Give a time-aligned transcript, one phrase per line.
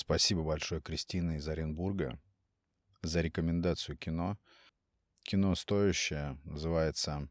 [0.00, 2.20] Спасибо большое Кристине из Оренбурга
[3.02, 4.38] за рекомендацию кино.
[5.24, 7.28] Кино стоящее, называется...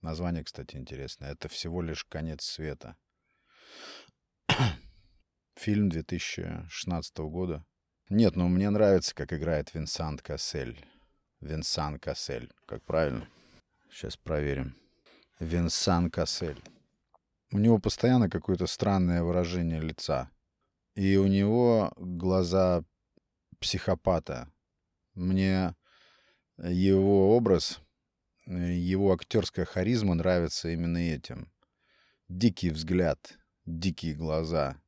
[0.00, 1.30] Название, кстати, интересное.
[1.30, 2.96] Это всего лишь «Конец света».
[5.54, 7.64] Фильм 2016 года.
[8.08, 10.84] Нет, ну мне нравится, как играет Винсант Кассель.
[11.40, 12.52] Винсан Кассель.
[12.66, 13.28] Как правильно?
[13.88, 14.76] Сейчас проверим.
[15.38, 16.60] Винсан Кассель.
[17.52, 20.33] У него постоянно какое-то странное выражение лица.
[20.94, 22.84] И у него глаза
[23.58, 24.52] психопата.
[25.14, 25.74] Мне
[26.58, 27.80] его образ,
[28.46, 31.52] его актерская харизма нравится именно этим.
[32.28, 34.80] Дикий взгляд, дикие глаза.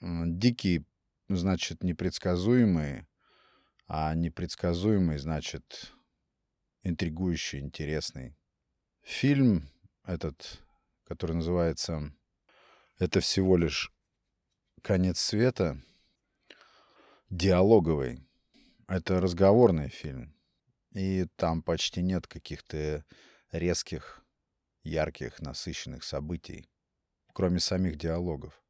[0.00, 0.84] Дикий,
[1.28, 3.06] значит, непредсказуемый,
[3.86, 5.92] а непредсказуемый, значит,
[6.82, 8.36] интригующий, интересный.
[9.02, 9.70] Фильм
[10.04, 10.60] этот,
[11.04, 12.12] который называется
[12.98, 13.93] «Это всего лишь
[14.84, 15.80] конец света»,
[17.30, 18.20] диалоговый.
[18.86, 20.34] Это разговорный фильм.
[20.92, 23.02] И там почти нет каких-то
[23.50, 24.22] резких,
[24.82, 26.68] ярких, насыщенных событий,
[27.32, 28.62] кроме самих диалогов.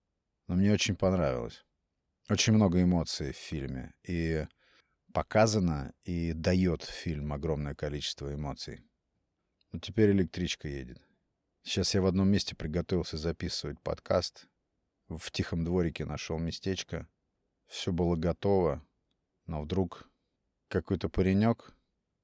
[0.46, 1.64] Но мне очень понравилось.
[2.30, 3.92] Очень много эмоций в фильме.
[4.04, 4.46] И
[5.12, 8.84] показано, и дает фильм огромное количество эмоций.
[9.72, 11.02] Ну, теперь электричка едет.
[11.64, 14.46] Сейчас я в одном месте приготовился записывать подкаст.
[15.08, 17.08] В тихом дворике нашел местечко.
[17.66, 18.84] Все было готово.
[19.46, 20.08] Но вдруг
[20.68, 21.74] какой-то паренек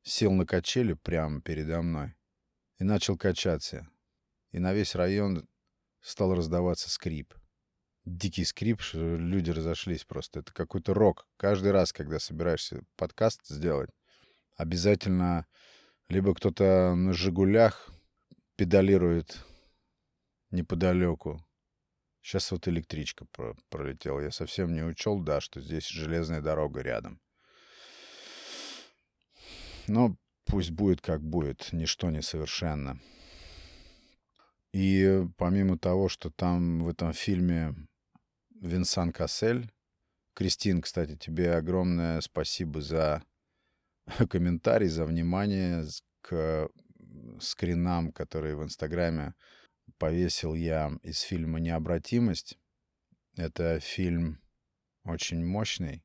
[0.02, 2.14] сел на качели прямо передо мной
[2.78, 3.88] и начал качаться.
[4.50, 5.46] И на весь район
[6.00, 7.34] стал раздаваться скрип.
[8.06, 10.40] Дикий скрип, люди разошлись просто.
[10.40, 11.28] Это какой-то рок.
[11.36, 13.90] Каждый раз, когда собираешься подкаст сделать,
[14.56, 15.46] обязательно
[16.08, 17.90] либо кто-то на «Жигулях»
[18.56, 19.44] педалирует
[20.50, 21.44] неподалеку.
[22.22, 24.20] Сейчас вот электричка про пролетела.
[24.20, 27.20] Я совсем не учел, да, что здесь железная дорога рядом.
[29.86, 33.00] Но пусть будет как будет, ничто не совершенно.
[34.72, 37.74] И помимо того, что там в этом фильме
[38.60, 39.70] Винсан Кассель,
[40.34, 43.22] Кристин, кстати, тебе огромное спасибо за
[44.28, 45.84] комментарий, за внимание
[46.20, 46.68] к
[47.40, 49.34] скринам, которые в Инстаграме
[50.00, 52.58] повесил я из фильма «Необратимость».
[53.36, 54.40] Это фильм
[55.04, 56.02] очень мощный.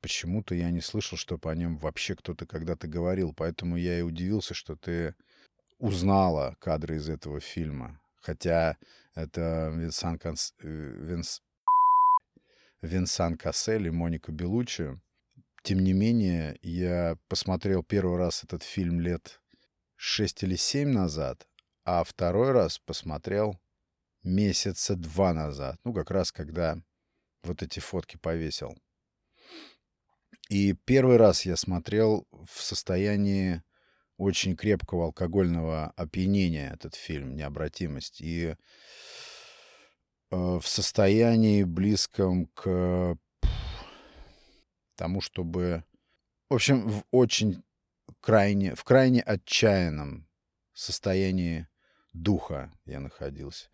[0.00, 4.54] Почему-то я не слышал, чтобы о нем вообще кто-то когда-то говорил, поэтому я и удивился,
[4.54, 5.14] что ты
[5.78, 8.00] узнала кадры из этого фильма.
[8.22, 8.78] Хотя
[9.14, 10.54] это Винсан, Конс...
[10.58, 11.42] Винс...
[12.80, 14.98] Винсан Кассель и Моника Белуччи.
[15.62, 19.42] Тем не менее, я посмотрел первый раз этот фильм лет
[19.96, 21.46] шесть или семь назад,
[21.86, 23.60] а второй раз посмотрел
[24.24, 25.78] месяца два назад.
[25.84, 26.82] Ну, как раз когда
[27.44, 28.76] вот эти фотки повесил.
[30.48, 33.62] И первый раз я смотрел в состоянии
[34.16, 38.20] очень крепкого алкогольного опьянения этот фильм «Необратимость».
[38.20, 38.56] И э,
[40.30, 43.16] в состоянии близком к
[44.96, 45.84] тому, чтобы...
[46.50, 47.62] В общем, в очень
[48.20, 50.28] крайне, в крайне отчаянном
[50.72, 51.68] состоянии
[52.22, 53.68] духа я находился.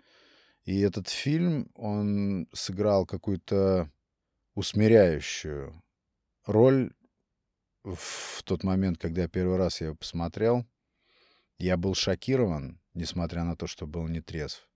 [0.64, 3.90] И этот фильм, он сыграл какую-то
[4.54, 5.82] усмиряющую
[6.46, 6.92] роль
[7.82, 10.66] в тот момент, когда я первый раз его посмотрел.
[11.58, 14.68] Я был шокирован, несмотря на то, что был не трезв.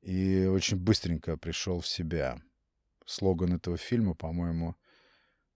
[0.00, 2.40] И очень быстренько пришел в себя.
[3.04, 4.76] Слоган этого фильма, по-моему,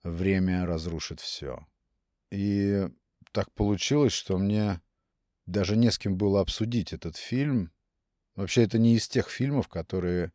[0.03, 1.66] время разрушит все.
[2.31, 2.88] И
[3.33, 4.81] так получилось, что мне
[5.46, 7.72] даже не с кем было обсудить этот фильм.
[8.34, 10.32] Вообще, это не из тех фильмов, которые,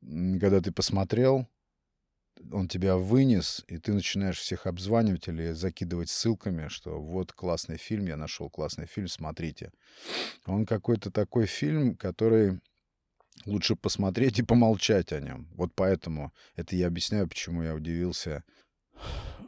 [0.00, 1.46] когда ты посмотрел,
[2.52, 8.06] он тебя вынес, и ты начинаешь всех обзванивать или закидывать ссылками, что вот классный фильм,
[8.06, 9.72] я нашел классный фильм, смотрите.
[10.46, 12.60] Он какой-то такой фильм, который
[13.44, 15.48] лучше посмотреть и помолчать о нем.
[15.54, 18.44] Вот поэтому это я объясняю, почему я удивился,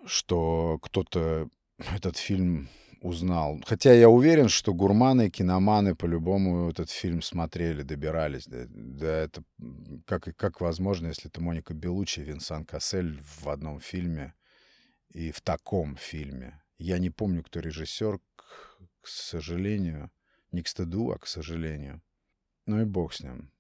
[0.07, 1.49] что кто-то
[1.79, 2.69] этот фильм
[3.01, 3.61] узнал.
[3.67, 8.47] Хотя я уверен, что гурманы, киноманы по-любому этот фильм смотрели, добирались.
[8.47, 9.43] Да, да это
[10.07, 14.35] как, как возможно, если это Моника Белучи, Винсан Кассель в одном фильме
[15.09, 16.63] и в таком фильме.
[16.79, 20.11] Я не помню, кто режиссер, к, к сожалению.
[20.53, 22.03] Не к стыду, а к сожалению.
[22.67, 23.53] Ну и бог с ним.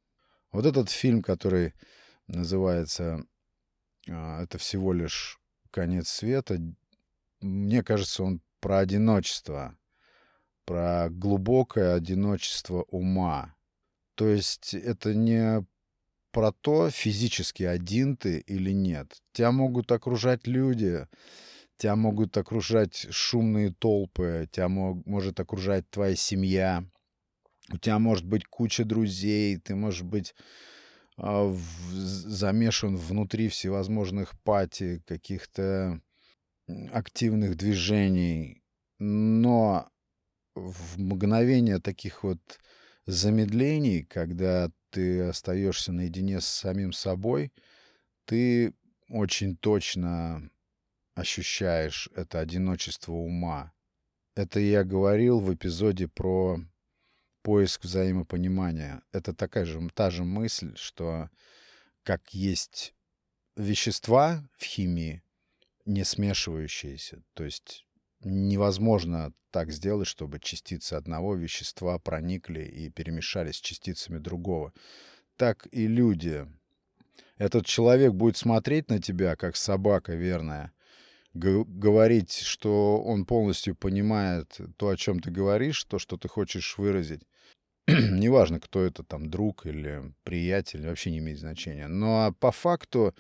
[0.53, 1.75] Вот этот фильм, который
[2.27, 3.25] называется
[4.09, 5.39] а, «Это всего лишь
[5.71, 6.59] конец света»,
[7.41, 9.77] мне кажется, он про одиночество,
[10.65, 13.55] про глубокое одиночество ума.
[14.15, 15.67] То есть это не
[16.31, 19.21] про то, физически один ты или нет.
[19.33, 21.07] Тебя могут окружать люди,
[21.77, 26.85] тебя могут окружать шумные толпы, тебя мог, может окружать твоя семья,
[27.73, 30.35] у тебя может быть куча друзей, ты можешь быть
[31.17, 36.01] а, в, замешан внутри всевозможных пати, каких-то
[36.93, 38.63] активных движений,
[38.99, 39.91] но
[40.55, 42.41] в мгновение таких вот
[43.07, 47.53] замедлений, когда ты остаешься наедине с самим собой,
[48.25, 48.75] ты
[49.09, 50.51] очень точно
[51.15, 53.73] ощущаешь это одиночество ума.
[54.37, 56.61] Это я говорил в эпизоде про
[57.43, 59.03] поиск взаимопонимания.
[59.13, 61.31] Это такая же, та же мысль, что
[62.03, 62.95] как есть
[63.57, 65.23] вещества в химии,
[65.91, 67.85] не смешивающиеся, то есть
[68.23, 74.73] невозможно так сделать, чтобы частицы одного вещества проникли и перемешались с частицами другого.
[75.37, 76.47] Так и люди.
[77.39, 80.73] Этот человек будет смотреть на тебя, как собака верная,
[81.33, 87.23] говорить, что он полностью понимает то, о чем ты говоришь, то, что ты хочешь выразить.
[87.87, 91.89] Неважно, кто это, там, друг или приятель, вообще не имеет значения.
[91.89, 93.15] Но по факту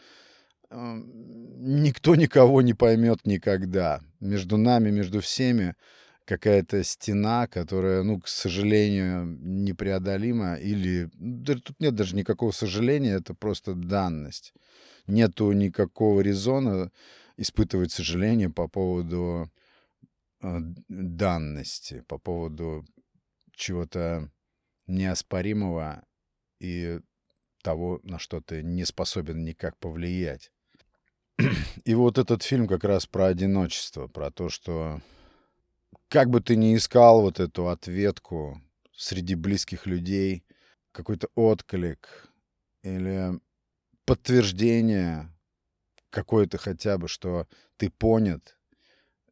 [0.70, 4.00] никто никого не поймет никогда.
[4.20, 5.74] Между нами, между всеми
[6.24, 13.34] какая-то стена, которая, ну, к сожалению, непреодолима, или да, тут нет даже никакого сожаления, это
[13.34, 14.54] просто данность.
[15.06, 16.92] Нету никакого резона
[17.36, 19.50] испытывать сожаление по поводу
[20.42, 20.58] э,
[20.88, 22.86] данности, по поводу
[23.52, 24.30] чего-то
[24.86, 26.04] неоспоримого
[26.60, 27.00] и
[27.62, 30.52] того, на что ты не способен никак повлиять.
[31.84, 35.00] И вот этот фильм как раз про одиночество, про то, что
[36.08, 38.60] как бы ты ни искал вот эту ответку
[38.94, 40.44] среди близких людей,
[40.92, 42.28] какой-то отклик
[42.82, 43.40] или
[44.04, 45.32] подтверждение
[46.10, 47.46] какое-то хотя бы, что
[47.76, 48.58] ты понят,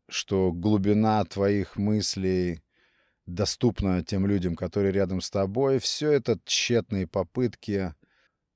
[0.09, 2.63] что глубина твоих мыслей
[3.27, 7.95] доступна тем людям, которые рядом с тобой, все это тщетные попытки—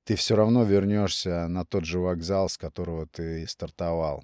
[0.03, 4.23] ты все равно вернешься на тот же вокзал, с которого ты стартовал.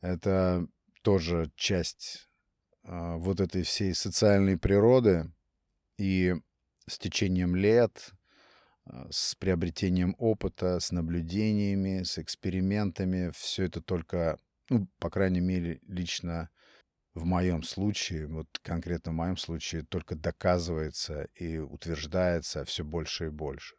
[0.00, 0.66] Это
[1.02, 2.28] тоже часть
[2.84, 5.32] э, вот этой всей социальной природы.
[5.98, 6.34] И
[6.86, 8.10] с течением лет,
[8.86, 14.38] э, с приобретением опыта, с наблюдениями, с экспериментами, все это только,
[14.68, 16.50] ну, по крайней мере, лично
[17.14, 23.30] в моем случае, вот конкретно в моем случае, только доказывается и утверждается все больше и
[23.30, 23.76] больше.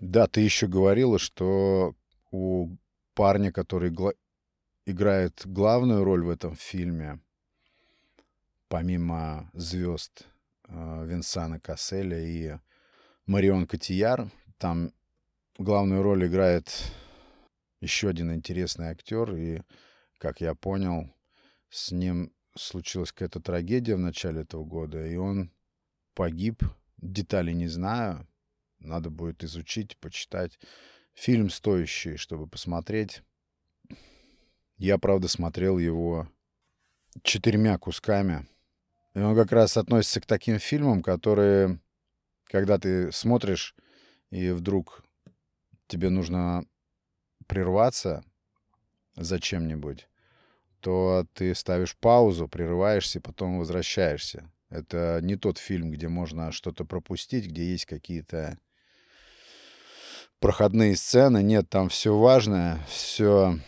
[0.00, 1.96] Да, ты еще говорила, что
[2.30, 2.76] у
[3.14, 4.14] парня, который гла-
[4.86, 7.20] играет главную роль в этом фильме,
[8.68, 10.24] помимо звезд
[10.68, 12.58] э, Винсана Касселя и
[13.26, 14.92] Марион Котияр, там
[15.58, 16.70] главную роль играет
[17.80, 19.62] еще один интересный актер, и,
[20.18, 21.12] как я понял,
[21.70, 25.50] с ним случилась какая-то трагедия в начале этого года, и он
[26.14, 26.62] погиб.
[26.98, 28.26] Деталей не знаю,
[28.80, 30.58] надо будет изучить, почитать.
[31.14, 33.22] Фильм стоящий, чтобы посмотреть.
[34.76, 36.28] Я, правда, смотрел его
[37.22, 38.46] четырьмя кусками.
[39.14, 41.80] И он как раз относится к таким фильмам, которые,
[42.44, 43.74] когда ты смотришь,
[44.30, 45.04] и вдруг
[45.88, 46.64] тебе нужно
[47.46, 48.22] прерваться
[49.16, 50.08] зачем-нибудь,
[50.80, 54.52] то ты ставишь паузу, прерываешься, потом возвращаешься.
[54.68, 58.58] Это не тот фильм, где можно что-то пропустить, где есть какие-то
[60.40, 61.42] проходные сцены.
[61.42, 63.58] Нет, там все важное, все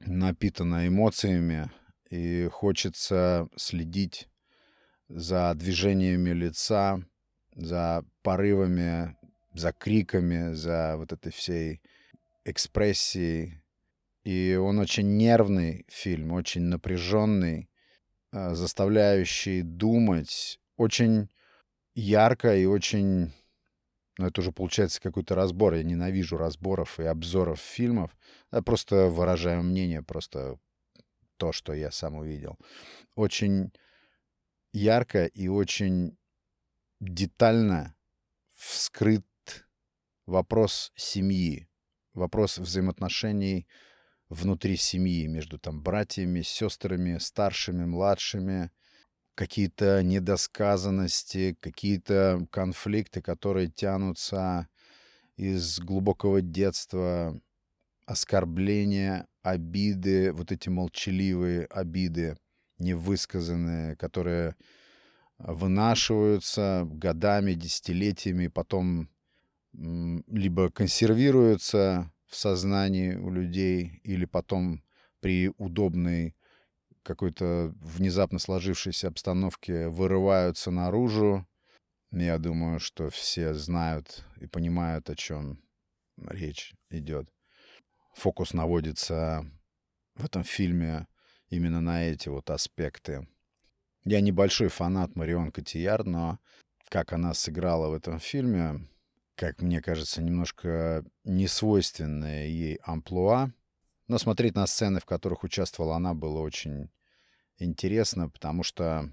[0.00, 1.70] напитано эмоциями,
[2.10, 4.28] и хочется следить
[5.08, 7.02] за движениями лица,
[7.54, 9.16] за порывами,
[9.52, 11.82] за криками, за вот этой всей
[12.44, 13.62] экспрессией.
[14.24, 17.70] И он очень нервный фильм, очень напряженный,
[18.30, 21.28] а, заставляющий думать, очень
[21.94, 23.32] ярко и очень
[24.18, 25.74] но это уже получается какой-то разбор.
[25.74, 28.16] Я ненавижу разборов и обзоров фильмов.
[28.52, 30.58] Я просто выражаю мнение, просто
[31.36, 32.58] то, что я сам увидел.
[33.14, 33.72] Очень
[34.72, 36.18] ярко и очень
[37.00, 37.96] детально
[38.54, 39.24] вскрыт
[40.26, 41.68] вопрос семьи,
[42.12, 43.68] вопрос взаимоотношений
[44.28, 48.72] внутри семьи между там братьями, сестрами, старшими, младшими,
[49.38, 54.66] какие-то недосказанности, какие-то конфликты, которые тянутся
[55.36, 57.40] из глубокого детства,
[58.04, 62.36] оскорбления, обиды, вот эти молчаливые обиды,
[62.80, 64.56] невысказанные, которые
[65.38, 69.08] вынашиваются годами, десятилетиями, потом
[69.72, 74.82] либо консервируются в сознании у людей, или потом
[75.20, 76.34] при удобной
[77.08, 81.46] какой-то внезапно сложившейся обстановке вырываются наружу.
[82.10, 85.58] Я думаю, что все знают и понимают, о чем
[86.18, 87.32] речь идет.
[88.12, 89.50] Фокус наводится
[90.16, 91.06] в этом фильме
[91.48, 93.26] именно на эти вот аспекты.
[94.04, 96.38] Я небольшой фанат Марион Котияр, но
[96.90, 98.86] как она сыграла в этом фильме,
[99.34, 103.50] как мне кажется, немножко несвойственное ей амплуа.
[104.08, 106.90] Но смотреть на сцены, в которых участвовала она, было очень
[107.58, 109.10] интересно, потому что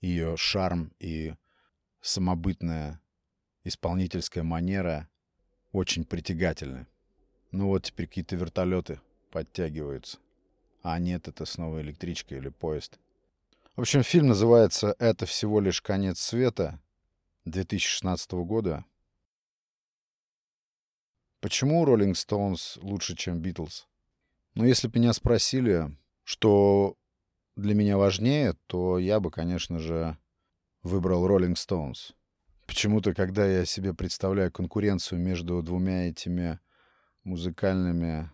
[0.00, 1.34] ее шарм и
[2.00, 3.00] самобытная
[3.64, 5.08] исполнительская манера
[5.72, 6.86] очень притягательны.
[7.50, 10.18] Ну вот теперь какие-то вертолеты подтягиваются.
[10.82, 12.98] А нет, это снова электричка или поезд.
[13.76, 16.80] В общем, фильм называется «Это всего лишь конец света»
[17.44, 18.84] 2016 года.
[21.40, 23.86] Почему Rolling Stones лучше, чем Beatles?
[24.54, 26.96] Ну, если бы меня спросили, что
[27.60, 30.16] для меня важнее, то я бы, конечно же,
[30.82, 32.14] выбрал Rolling Stones.
[32.66, 36.58] Почему-то, когда я себе представляю конкуренцию между двумя этими
[37.24, 38.30] музыкальными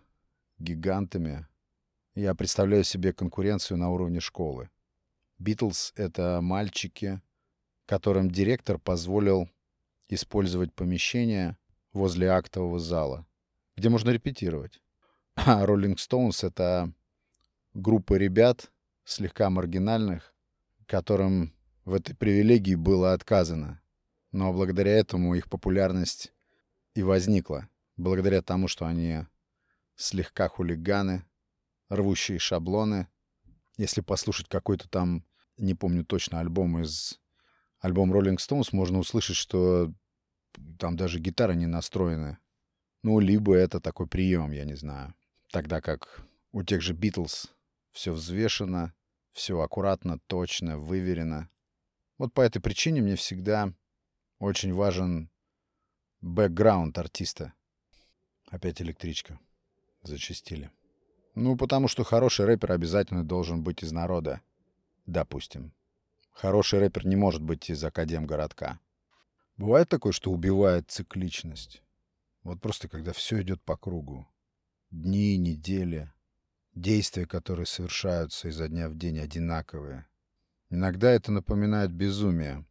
[0.59, 1.47] гигантами,
[2.15, 4.69] я представляю себе конкуренцию на уровне школы.
[5.39, 7.21] Битлз— это мальчики,
[7.85, 9.49] которым директор позволил
[10.09, 11.57] использовать помещение
[11.93, 13.25] возле актового зала,
[13.75, 14.81] где можно репетировать.
[15.35, 16.91] А Rolling Stones— это
[17.73, 18.71] группа ребят,
[19.07, 20.35] слегка маргинальных,
[20.85, 21.53] которым
[21.85, 23.81] в этой привилегии было отказано.
[24.33, 26.33] Но благодаря этому их популярность
[26.93, 27.69] и возникла.
[27.95, 29.25] Благодаря тому, что они
[29.95, 31.25] слегка хулиганы,
[31.87, 33.07] рвущие шаблоны.
[33.77, 35.23] Если послушать какой-то там,
[35.57, 37.19] не помню точно, альбом из...
[37.79, 39.93] Альбом Rolling Stones, можно услышать, что
[40.79, 42.39] там даже гитара не настроена.
[43.03, 45.13] Ну, либо это такой прием, я не знаю.
[45.51, 47.53] Тогда как у тех же Битлз
[47.97, 48.93] все взвешено,
[49.31, 51.49] все аккуратно, точно, выверено.
[52.19, 53.73] Вот по этой причине мне всегда
[54.37, 55.31] очень важен
[56.21, 57.53] бэкграунд артиста.
[58.51, 59.39] Опять электричка.
[60.03, 60.69] Зачистили.
[61.33, 64.41] Ну, потому что хороший рэпер обязательно должен быть из народа.
[65.07, 65.73] Допустим.
[66.31, 68.79] Хороший рэпер не может быть из академгородка.
[69.57, 71.81] Бывает такое, что убивает цикличность.
[72.43, 74.27] Вот просто когда все идет по кругу.
[74.91, 76.11] Дни, недели,
[76.77, 80.05] Действия, которые совершаются изо дня в день, одинаковые.
[80.69, 82.65] Иногда это напоминает безумие.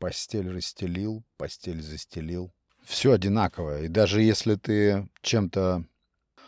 [0.00, 2.52] Постель расстелил, постель застелил.
[2.82, 3.84] Все одинаковое.
[3.84, 5.84] И даже если ты чем-то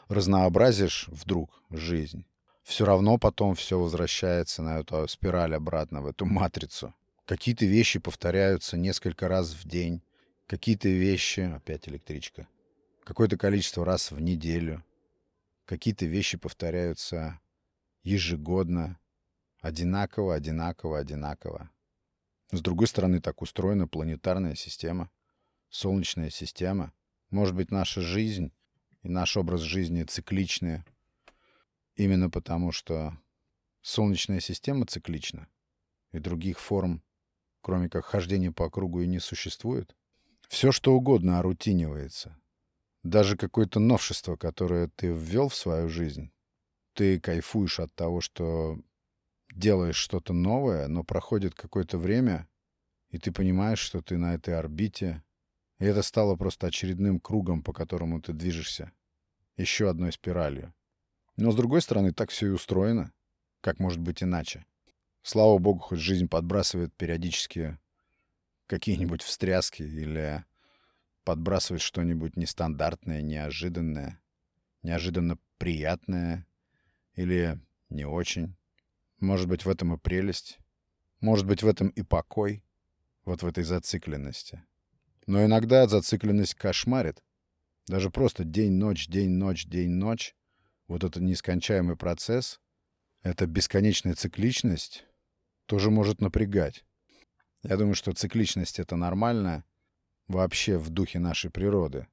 [0.09, 2.25] разнообразишь вдруг жизнь,
[2.64, 6.93] все равно потом все возвращается на эту спираль обратно, в эту матрицу.
[7.26, 10.02] Какие-то вещи повторяются несколько раз в день,
[10.49, 12.49] какие-то вещи, опять электричка,
[13.05, 14.83] какое-то количество раз в неделю.
[15.68, 17.38] Какие-то вещи повторяются
[18.02, 18.98] ежегодно,
[19.60, 21.70] одинаково, одинаково, одинаково.
[22.50, 25.10] С другой стороны, так устроена планетарная система,
[25.68, 26.94] солнечная система.
[27.28, 28.50] Может быть, наша жизнь
[29.02, 30.87] и наш образ жизни цикличны
[31.96, 33.18] именно потому, что
[33.82, 35.48] солнечная система циклична,
[36.12, 37.02] и других форм,
[37.60, 39.94] кроме как хождения по кругу, и не существует.
[40.48, 42.40] Все, что угодно орутинивается,
[43.02, 46.31] даже какое-то новшество, которое ты ввел в свою жизнь,
[46.95, 48.78] ты кайфуешь от того, что
[49.55, 52.49] делаешь что-то новое, но проходит какое-то время,
[53.11, 55.23] и ты понимаешь, что ты на этой орбите,
[55.78, 58.93] и это стало просто очередным кругом, по которому ты движешься,
[59.57, 60.75] еще одной спиралью.
[61.37, 63.12] Но, с другой стороны, так все и устроено.
[63.61, 64.67] Как может быть иначе?
[65.23, 67.78] Слава богу, хоть жизнь подбрасывает периодически
[68.67, 70.45] какие-нибудь встряски или
[71.28, 74.18] подбрасывать что-нибудь нестандартное, неожиданное,
[74.82, 76.47] неожиданно приятное
[77.12, 78.56] или не очень.
[79.20, 80.58] Может быть, в этом и прелесть.
[81.20, 82.64] Может быть, в этом и покой.
[83.26, 84.64] Вот в этой зацикленности.
[85.26, 87.23] Но иногда зацикленность кошмарит.
[87.87, 90.35] Даже просто день-ночь, день-ночь, день-ночь.
[90.87, 92.58] Вот этот нескончаемый процесс,
[93.23, 95.04] эта бесконечная цикличность
[95.66, 96.87] тоже может напрягать.
[97.62, 99.66] Я думаю, что цикличность— это нормально,
[100.28, 102.06] вообще в духе нашей природы,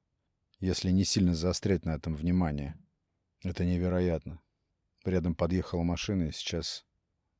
[0.58, 2.76] если не сильно заострять на этом внимание.
[3.42, 4.40] Это невероятно.
[5.04, 6.84] Рядом подъехала машина, и сейчас,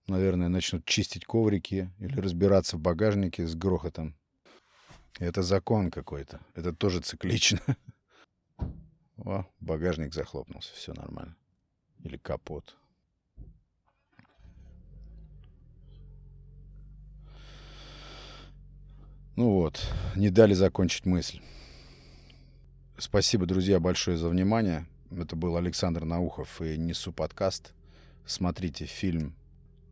[0.07, 4.17] наверное, начнут чистить коврики или разбираться в багажнике с грохотом.
[5.19, 6.41] Это закон какой-то.
[6.55, 7.61] Это тоже циклично.
[9.17, 11.37] О, багажник захлопнулся, все нормально.
[12.05, 12.77] Или капот.
[19.37, 21.43] Ну вот, не дали закончить мысль.
[22.97, 24.87] Спасибо, друзья, большое за внимание.
[25.11, 27.75] Это был Александр Наухов и Несу подкаст.
[28.25, 29.35] Смотрите фильм,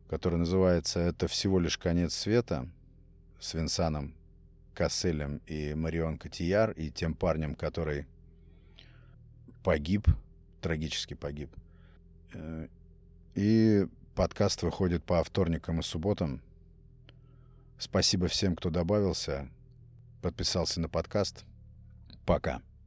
[0.09, 2.67] который называется «Это всего лишь конец света»
[3.39, 4.15] с Винсаном
[4.73, 8.07] Касселем и Марион Котияр и тем парнем, который
[9.63, 10.07] погиб,
[10.59, 11.51] трагически погиб.
[12.33, 12.67] Э,
[13.35, 13.85] и
[14.15, 16.41] подкаст выходит по вторникам и субботам.
[17.77, 19.49] Спасибо всем, кто добавился,
[20.21, 21.45] подписался на подкаст.
[22.25, 22.61] Пока.